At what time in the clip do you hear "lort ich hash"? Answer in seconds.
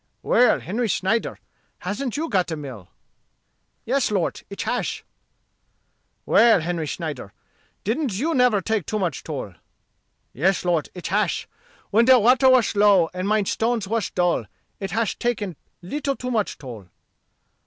4.09-5.03, 10.65-11.47